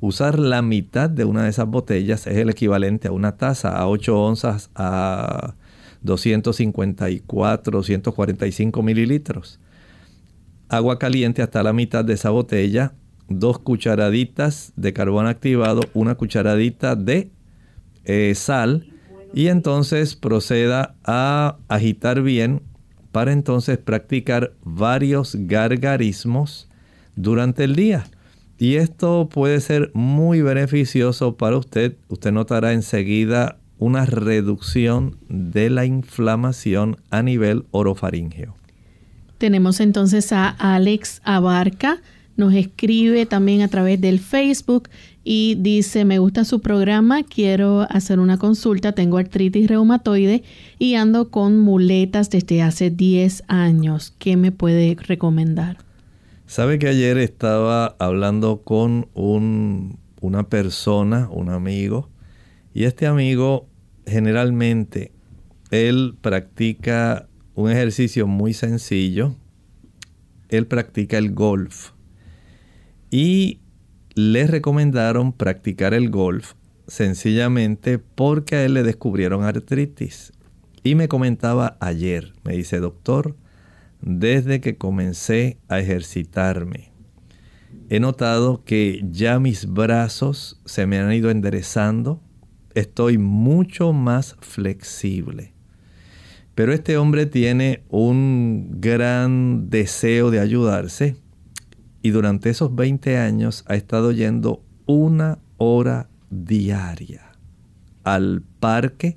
[0.00, 3.88] usar la mitad de una de esas botellas es el equivalente a una taza, a
[3.88, 5.54] 8 onzas, a
[6.02, 9.60] 254, 245 mililitros.
[10.68, 12.92] Agua caliente hasta la mitad de esa botella,
[13.28, 17.30] dos cucharaditas de carbón activado, una cucharadita de
[18.04, 18.92] eh, sal,
[19.34, 22.62] y entonces proceda a agitar bien
[23.12, 26.68] para entonces practicar varios gargarismos
[27.14, 28.04] durante el día.
[28.58, 31.96] Y esto puede ser muy beneficioso para usted.
[32.08, 38.54] Usted notará enseguida una reducción de la inflamación a nivel orofaringeo.
[39.38, 41.98] Tenemos entonces a Alex Abarca.
[42.36, 44.88] Nos escribe también a través del Facebook
[45.24, 50.42] y dice, me gusta su programa, quiero hacer una consulta, tengo artritis reumatoide
[50.78, 54.14] y ando con muletas desde hace 10 años.
[54.18, 55.78] ¿Qué me puede recomendar?
[56.46, 62.08] Sabe que ayer estaba hablando con un, una persona, un amigo,
[62.72, 63.66] y este amigo
[64.06, 65.12] generalmente,
[65.70, 69.34] él practica un ejercicio muy sencillo,
[70.48, 71.95] él practica el golf.
[73.10, 73.60] Y
[74.14, 76.54] le recomendaron practicar el golf
[76.88, 80.32] sencillamente porque a él le descubrieron artritis.
[80.82, 83.36] Y me comentaba ayer, me dice, doctor,
[84.00, 86.92] desde que comencé a ejercitarme,
[87.88, 92.22] he notado que ya mis brazos se me han ido enderezando,
[92.74, 95.52] estoy mucho más flexible.
[96.54, 101.16] Pero este hombre tiene un gran deseo de ayudarse
[102.06, 107.32] y durante esos 20 años ha estado yendo una hora diaria
[108.04, 109.16] al parque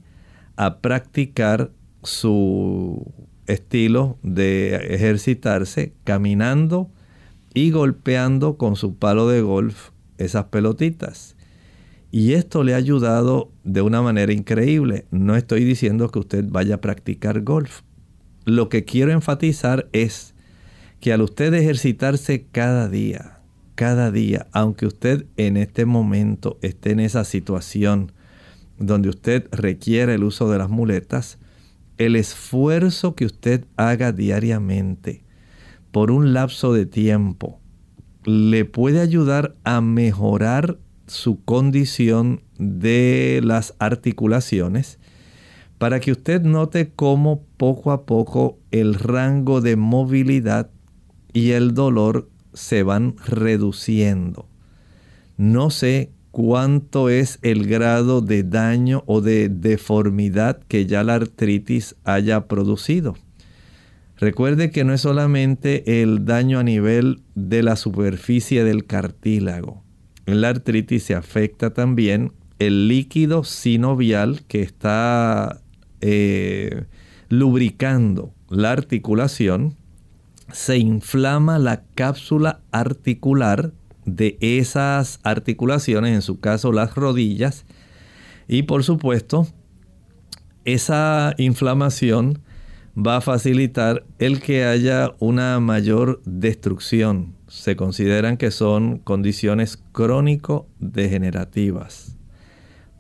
[0.56, 1.70] a practicar
[2.02, 3.14] su
[3.46, 6.90] estilo de ejercitarse caminando
[7.54, 11.36] y golpeando con su palo de golf esas pelotitas.
[12.10, 15.06] Y esto le ha ayudado de una manera increíble.
[15.12, 17.82] No estoy diciendo que usted vaya a practicar golf.
[18.46, 20.34] Lo que quiero enfatizar es
[21.00, 23.40] que al usted ejercitarse cada día,
[23.76, 28.12] cada día, aunque usted en este momento esté en esa situación
[28.78, 31.38] donde usted requiere el uso de las muletas,
[31.98, 35.24] el esfuerzo que usted haga diariamente
[35.92, 37.60] por un lapso de tiempo
[38.26, 40.78] le puede ayudar a mejorar
[41.08, 45.00] su condición de las articulaciones
[45.78, 50.70] para que usted note cómo poco a poco el rango de movilidad
[51.34, 54.48] y el dolor se van reduciendo.
[55.38, 61.96] No sé cuánto es el grado de daño o de deformidad que ya la artritis
[62.04, 63.16] haya producido.
[64.18, 69.82] Recuerde que no es solamente el daño a nivel de la superficie del cartílago.
[70.26, 75.62] En la artritis se afecta también el líquido sinovial que está
[76.02, 76.84] eh,
[77.30, 79.76] lubricando la articulación.
[80.52, 83.72] Se inflama la cápsula articular
[84.06, 87.66] de esas articulaciones, en su caso las rodillas.
[88.48, 89.48] Y por supuesto,
[90.66, 92.42] esa inflamación
[92.98, 97.36] va a facilitar el que haya una mayor destrucción.
[97.48, 102.16] Se consideran que son condiciones crónico-degenerativas.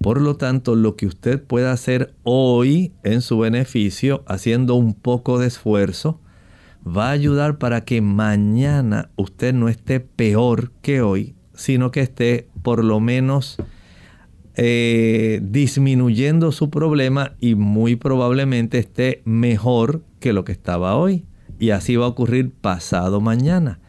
[0.01, 5.39] Por lo tanto, lo que usted pueda hacer hoy en su beneficio, haciendo un poco
[5.39, 6.21] de esfuerzo,
[6.95, 12.49] va a ayudar para que mañana usted no esté peor que hoy, sino que esté
[12.61, 13.57] por lo menos
[14.55, 21.25] eh, disminuyendo su problema y muy probablemente esté mejor que lo que estaba hoy.
[21.59, 23.79] Y así va a ocurrir pasado mañana.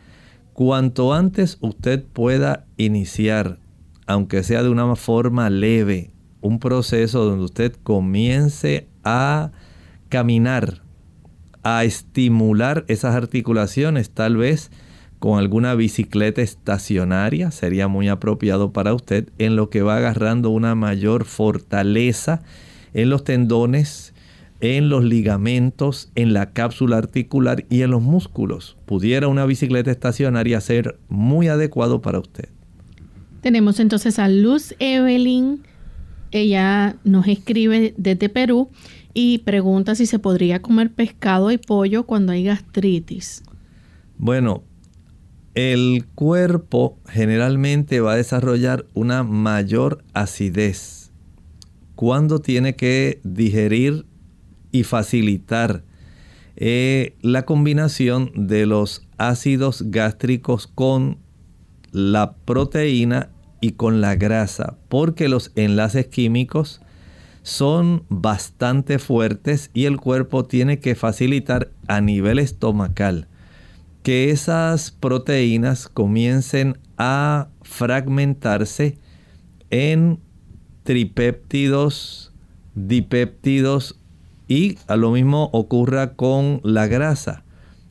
[0.52, 3.58] Cuanto antes usted pueda iniciar,
[4.06, 9.52] aunque sea de una forma leve, un proceso donde usted comience a
[10.08, 10.82] caminar,
[11.62, 14.70] a estimular esas articulaciones, tal vez
[15.18, 20.74] con alguna bicicleta estacionaria sería muy apropiado para usted en lo que va agarrando una
[20.74, 22.42] mayor fortaleza
[22.94, 24.14] en los tendones,
[24.60, 28.78] en los ligamentos, en la cápsula articular y en los músculos.
[28.86, 32.48] Pudiera una bicicleta estacionaria ser muy adecuado para usted.
[33.42, 35.62] Tenemos entonces a Luz Evelyn.
[36.30, 38.70] Ella nos escribe desde Perú
[39.14, 43.42] y pregunta si se podría comer pescado y pollo cuando hay gastritis.
[44.18, 44.62] Bueno,
[45.54, 51.10] el cuerpo generalmente va a desarrollar una mayor acidez
[51.96, 54.06] cuando tiene que digerir
[54.72, 55.82] y facilitar
[56.56, 61.18] eh, la combinación de los ácidos gástricos con
[61.90, 63.30] la proteína
[63.60, 66.80] y con la grasa, porque los enlaces químicos
[67.42, 73.28] son bastante fuertes y el cuerpo tiene que facilitar a nivel estomacal
[74.02, 78.98] que esas proteínas comiencen a fragmentarse
[79.70, 80.18] en
[80.84, 82.32] tripéptidos,
[82.74, 83.98] dipéptidos
[84.48, 87.44] y a lo mismo ocurra con la grasa.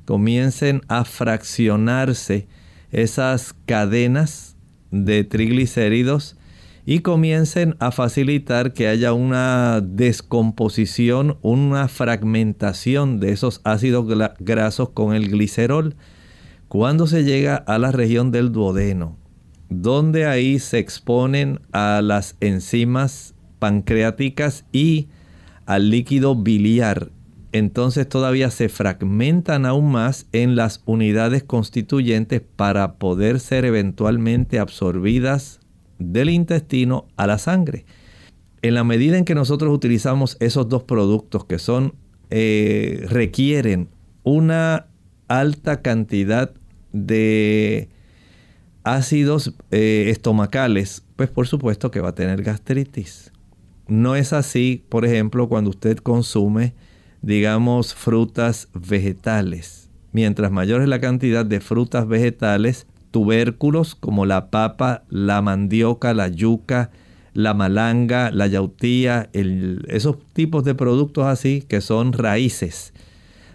[0.06, 2.48] Comiencen a fraccionarse
[2.92, 4.56] esas cadenas
[4.90, 6.36] de triglicéridos
[6.90, 14.08] y comiencen a facilitar que haya una descomposición, una fragmentación de esos ácidos
[14.40, 15.98] grasos con el glicerol.
[16.68, 19.20] Cuando se llega a la región del duodeno,
[19.70, 25.10] donde ahí se exponen a las enzimas pancreáticas y
[25.68, 27.12] al líquido biliar,
[27.52, 35.59] entonces todavía se fragmentan aún más en las unidades constituyentes para poder ser eventualmente absorbidas
[36.00, 37.86] del intestino a la sangre.
[38.62, 41.94] En la medida en que nosotros utilizamos esos dos productos que son,
[42.30, 43.90] eh, requieren
[44.24, 44.88] una
[45.28, 46.52] alta cantidad
[46.92, 47.90] de
[48.84, 53.32] ácidos eh, estomacales, pues por supuesto que va a tener gastritis.
[53.88, 56.74] No es así, por ejemplo, cuando usted consume,
[57.22, 59.90] digamos, frutas vegetales.
[60.12, 66.28] Mientras mayor es la cantidad de frutas vegetales, tubérculos como la papa, la mandioca, la
[66.28, 66.92] yuca,
[67.34, 69.30] la malanga, la yautía,
[69.88, 72.94] esos tipos de productos así que son raíces,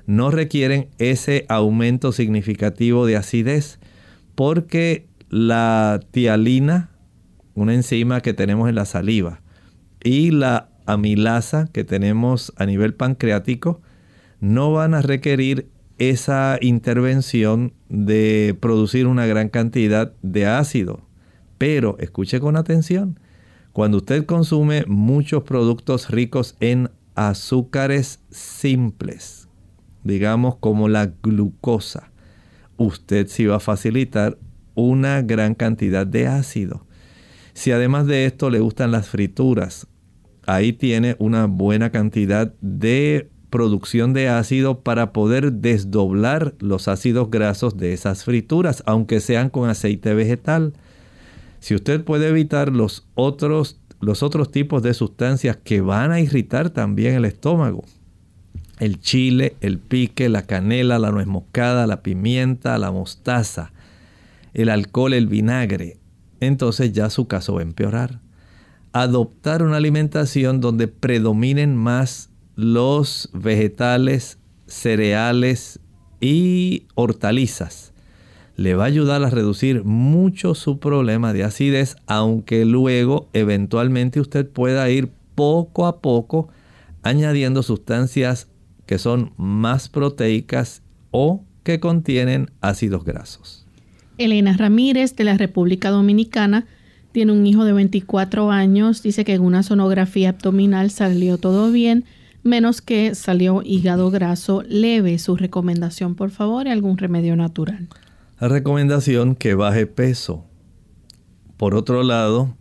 [0.07, 3.79] no requieren ese aumento significativo de acidez
[4.35, 6.91] porque la tialina,
[7.55, 9.41] una enzima que tenemos en la saliva,
[10.03, 13.81] y la amilasa que tenemos a nivel pancreático,
[14.41, 21.07] no van a requerir esa intervención de producir una gran cantidad de ácido.
[21.59, 23.19] Pero escuche con atención,
[23.73, 29.49] cuando usted consume muchos productos ricos en azúcares simples,
[30.03, 32.13] digamos como la glucosa,
[32.77, 34.39] usted sí va a facilitar
[34.75, 36.87] una gran cantidad de ácido.
[37.53, 39.87] Si además de esto le gustan las frituras,
[40.47, 47.77] ahí tiene una buena cantidad de producción de ácido para poder desdoblar los ácidos grasos
[47.77, 50.73] de esas frituras, aunque sean con aceite vegetal.
[51.61, 56.71] Si usted puede evitar los otros, los otros tipos de sustancias que van a irritar
[56.71, 57.85] también el estómago.
[58.81, 63.71] El chile, el pique, la canela, la nuez moscada, la pimienta, la mostaza,
[64.53, 65.99] el alcohol, el vinagre.
[66.41, 68.19] Entonces ya su caso va a empeorar.
[68.93, 75.81] Adoptar una alimentación donde predominen más los vegetales, cereales
[76.21, 77.95] y hortalizas
[78.57, 84.49] le va a ayudar a reducir mucho su problema de acidez, aunque luego eventualmente usted
[84.49, 86.49] pueda ir poco a poco
[87.03, 88.49] añadiendo sustancias
[88.87, 93.67] que son más proteicas o que contienen ácidos grasos.
[94.19, 96.67] Elena Ramírez de la República Dominicana
[97.11, 102.05] tiene un hijo de 24 años, dice que en una sonografía abdominal salió todo bien,
[102.45, 105.19] menos que salió hígado graso leve.
[105.19, 107.89] Su recomendación, por favor, y algún remedio natural.
[108.39, 110.45] La recomendación que baje peso.
[111.57, 112.57] Por otro lado,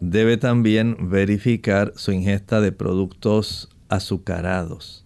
[0.00, 5.04] debe también verificar su ingesta de productos azucarados.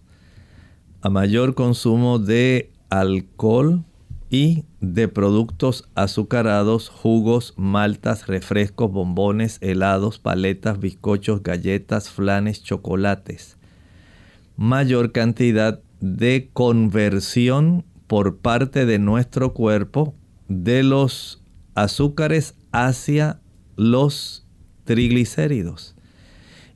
[1.01, 3.83] A mayor consumo de alcohol
[4.29, 13.57] y de productos azucarados, jugos, maltas, refrescos, bombones, helados, paletas, bizcochos, galletas, flanes, chocolates.
[14.55, 20.15] Mayor cantidad de conversión por parte de nuestro cuerpo
[20.47, 21.41] de los
[21.75, 23.39] azúcares hacia
[23.75, 24.45] los
[24.83, 25.95] triglicéridos.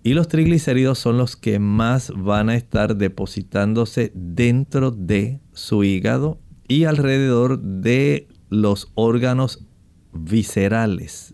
[0.03, 6.39] Y los triglicéridos son los que más van a estar depositándose dentro de su hígado
[6.67, 9.65] y alrededor de los órganos
[10.13, 11.33] viscerales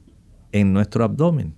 [0.51, 1.55] en nuestro abdomen.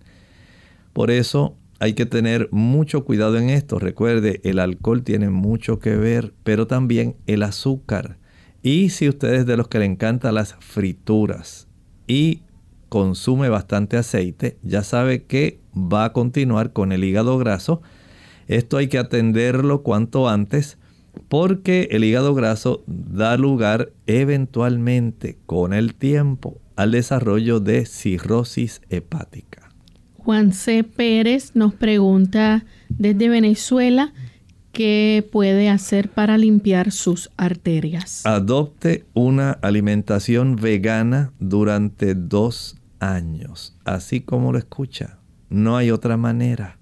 [0.93, 3.79] Por eso hay que tener mucho cuidado en esto.
[3.79, 8.17] Recuerde, el alcohol tiene mucho que ver, pero también el azúcar.
[8.61, 11.67] Y si usted es de los que le encantan las frituras
[12.07, 12.41] y
[12.89, 17.81] consume bastante aceite, ya sabe que va a continuar con el hígado graso.
[18.47, 20.77] Esto hay que atenderlo cuanto antes
[21.29, 29.64] porque el hígado graso da lugar eventualmente con el tiempo al desarrollo de cirrosis hepática.
[30.25, 30.83] Juan C.
[30.83, 34.11] Pérez nos pregunta desde Venezuela
[34.71, 38.25] ¿Qué puede hacer para limpiar sus arterias?
[38.25, 45.19] Adopte una alimentación vegana durante dos años, así como lo escucha.
[45.49, 46.77] No hay otra manera.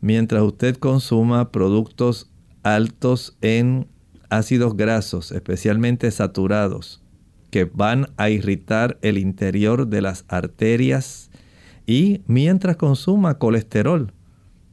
[0.00, 2.30] Mientras usted consuma productos
[2.62, 3.88] altos en
[4.30, 7.02] ácidos grasos, especialmente saturados,
[7.50, 11.27] que van a irritar el interior de las arterias,
[11.88, 14.12] y mientras consuma colesterol,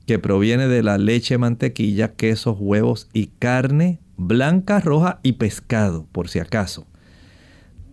[0.05, 6.27] que proviene de la leche, mantequilla, quesos, huevos y carne blanca, roja y pescado, por
[6.27, 6.85] si acaso.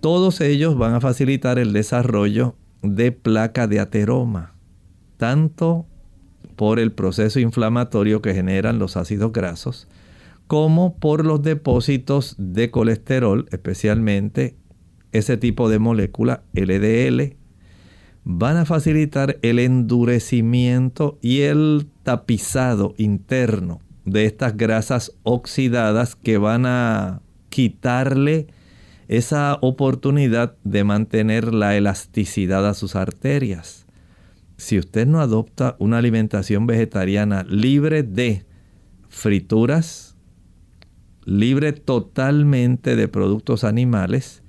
[0.00, 4.54] Todos ellos van a facilitar el desarrollo de placa de ateroma,
[5.18, 5.86] tanto
[6.56, 9.86] por el proceso inflamatorio que generan los ácidos grasos,
[10.48, 14.56] como por los depósitos de colesterol, especialmente
[15.12, 17.36] ese tipo de molécula LDL,
[18.24, 26.66] van a facilitar el endurecimiento y el tapizado interno de estas grasas oxidadas que van
[26.66, 28.46] a quitarle
[29.08, 33.86] esa oportunidad de mantener la elasticidad a sus arterias.
[34.56, 38.44] Si usted no adopta una alimentación vegetariana libre de
[39.08, 40.16] frituras,
[41.24, 44.42] libre totalmente de productos animales,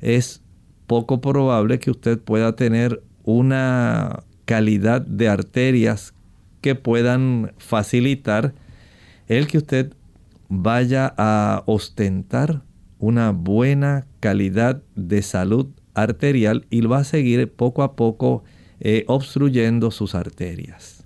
[0.00, 0.42] es
[0.86, 6.14] poco probable que usted pueda tener una calidad de arterias
[6.62, 8.54] que puedan facilitar
[9.26, 9.92] el que usted
[10.48, 12.62] vaya a ostentar
[12.98, 18.44] una buena calidad de salud arterial y va a seguir poco a poco
[18.80, 21.04] eh, obstruyendo sus arterias.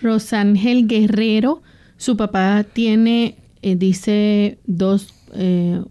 [0.00, 1.60] Rosángel Guerrero,
[1.98, 5.82] su papá tiene, eh, dice, dos, eh,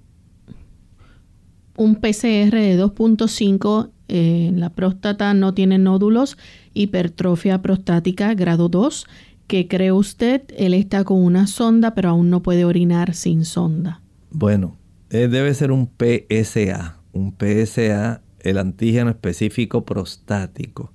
[1.78, 6.38] un PCR de 2.5 la próstata no tiene nódulos,
[6.74, 9.06] hipertrofia prostática grado 2.
[9.50, 10.44] ¿Qué cree usted?
[10.58, 14.02] Él está con una sonda, pero aún no puede orinar sin sonda.
[14.30, 14.78] Bueno,
[15.10, 16.98] eh, debe ser un PSA.
[17.14, 20.94] Un PSA, el antígeno específico prostático.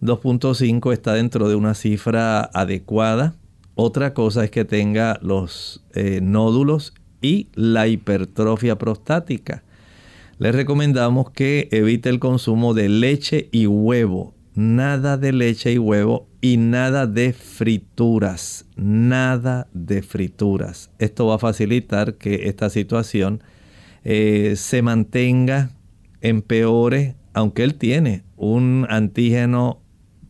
[0.00, 3.34] 2.5 está dentro de una cifra adecuada.
[3.74, 9.62] Otra cosa es que tenga los eh, nódulos y la hipertrofia prostática
[10.40, 14.34] le recomendamos que evite el consumo de leche y huevo.
[14.54, 18.64] Nada de leche y huevo y nada de frituras.
[18.74, 20.90] Nada de frituras.
[20.98, 23.42] Esto va a facilitar que esta situación
[24.02, 25.72] eh, se mantenga,
[26.22, 29.82] empeore, aunque él tiene un antígeno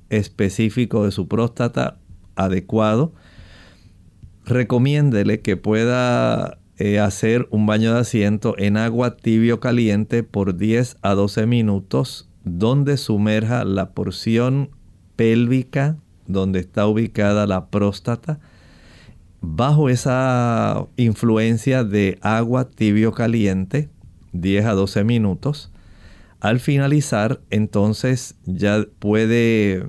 [0.09, 2.01] específico de su próstata
[2.35, 3.13] adecuado.
[4.45, 10.97] Recomiéndele que pueda eh, hacer un baño de asiento en agua tibio caliente por 10
[11.03, 14.71] a 12 minutos, donde sumerja la porción
[15.15, 18.41] pélvica donde está ubicada la próstata.
[19.43, 23.91] Bajo esa influencia de agua tibio caliente,
[24.33, 25.71] 10 a 12 minutos.
[26.41, 29.87] Al finalizar, entonces ya puede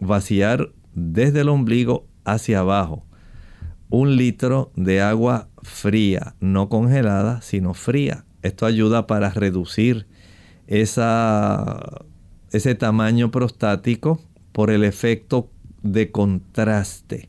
[0.00, 3.04] vaciar desde el ombligo hacia abajo
[3.92, 8.24] un litro de agua fría, no congelada, sino fría.
[8.42, 10.06] Esto ayuda para reducir
[10.66, 10.96] ese
[12.78, 14.20] tamaño prostático
[14.52, 15.50] por el efecto
[15.82, 17.28] de contraste.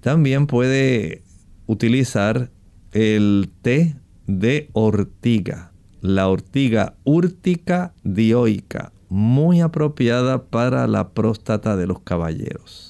[0.00, 1.22] También puede
[1.66, 2.50] utilizar
[2.92, 3.96] el té
[4.26, 12.85] de ortiga, la ortiga úrtica dioica, muy apropiada para la próstata de los caballeros.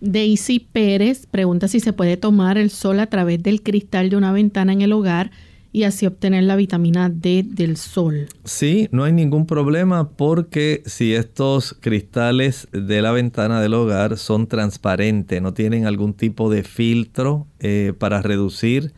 [0.00, 4.32] Daisy Pérez pregunta si se puede tomar el sol a través del cristal de una
[4.32, 5.30] ventana en el hogar
[5.72, 8.26] y así obtener la vitamina D del sol.
[8.44, 14.46] Sí, no hay ningún problema porque si estos cristales de la ventana del hogar son
[14.46, 18.92] transparentes, no tienen algún tipo de filtro eh, para reducir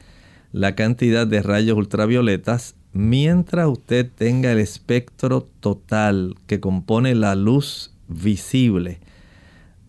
[0.52, 7.92] la cantidad de rayos ultravioletas, mientras usted tenga el espectro total que compone la luz
[8.08, 9.00] visible,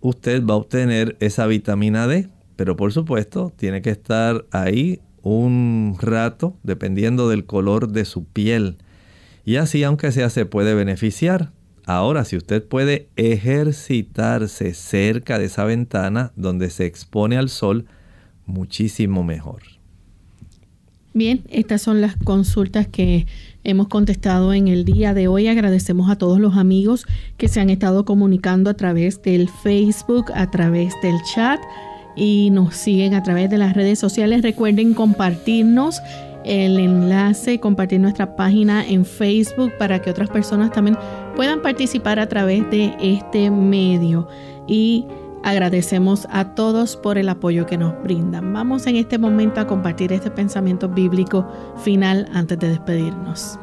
[0.01, 2.27] usted va a obtener esa vitamina D.
[2.55, 8.77] Pero por supuesto, tiene que estar ahí un rato, dependiendo del color de su piel.
[9.45, 11.51] Y así, aunque sea, se puede beneficiar.
[11.85, 17.85] Ahora, si usted puede ejercitarse cerca de esa ventana donde se expone al sol,
[18.45, 19.63] muchísimo mejor.
[21.13, 23.25] Bien, estas son las consultas que
[23.63, 25.47] hemos contestado en el día de hoy.
[25.47, 27.05] Agradecemos a todos los amigos
[27.37, 31.59] que se han estado comunicando a través del Facebook, a través del chat
[32.15, 34.41] y nos siguen a través de las redes sociales.
[34.41, 36.01] Recuerden compartirnos
[36.43, 40.97] el enlace, compartir nuestra página en Facebook para que otras personas también
[41.35, 44.27] puedan participar a través de este medio.
[44.67, 45.05] Y
[45.43, 48.53] agradecemos a todos por el apoyo que nos brindan.
[48.53, 51.47] Vamos en este momento a compartir este pensamiento bíblico
[51.83, 53.59] final antes de despedirnos.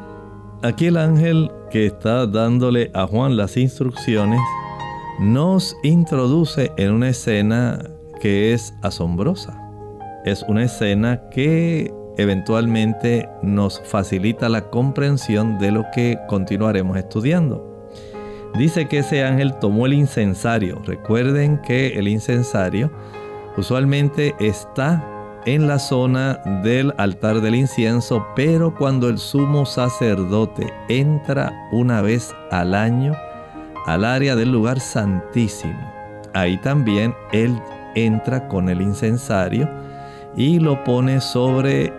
[0.61, 4.41] Aquí el ángel que está dándole a Juan las instrucciones
[5.19, 7.79] nos introduce en una escena
[8.19, 9.57] que es asombrosa.
[10.25, 17.68] Es una escena que eventualmente nos facilita la comprensión de lo que continuaremos estudiando.
[18.57, 20.81] Dice que ese ángel tomó el incensario.
[20.85, 22.91] Recuerden que el incensario
[23.57, 25.03] usualmente está
[25.45, 32.33] en la zona del altar del incienso, pero cuando el sumo sacerdote entra una vez
[32.51, 33.15] al año
[33.85, 35.79] al área del lugar santísimo,
[36.33, 37.59] ahí también él
[37.95, 39.67] entra con el incensario
[40.35, 41.93] y lo pone sobre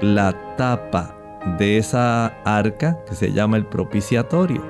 [0.00, 1.16] la tapa
[1.58, 4.62] de esa arca que se llama el propiciatorio.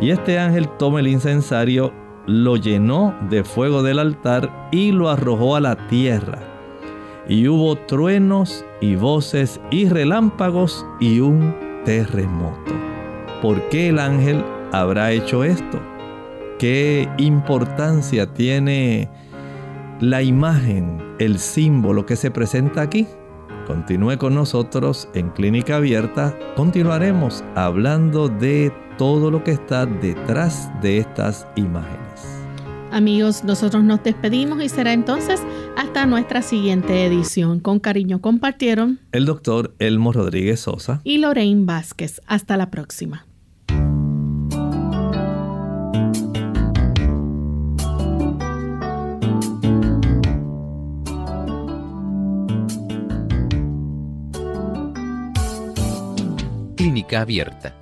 [0.00, 1.92] Y este ángel toma el incensario,
[2.26, 6.38] lo llenó de fuego del altar y lo arrojó a la tierra.
[7.28, 12.72] Y hubo truenos y voces y relámpagos y un terremoto.
[13.40, 15.80] ¿Por qué el ángel habrá hecho esto?
[16.58, 19.08] ¿Qué importancia tiene
[20.02, 23.06] la imagen, el símbolo que se presenta aquí.
[23.68, 26.36] Continúe con nosotros en Clínica Abierta.
[26.56, 28.72] Continuaremos hablando de
[29.02, 32.38] todo lo que está detrás de estas imágenes.
[32.92, 35.40] Amigos, nosotros nos despedimos y será entonces
[35.76, 37.58] hasta nuestra siguiente edición.
[37.58, 42.20] Con cariño compartieron el doctor Elmo Rodríguez Sosa y Lorraine Vázquez.
[42.28, 43.26] Hasta la próxima.
[57.16, 57.81] abierta.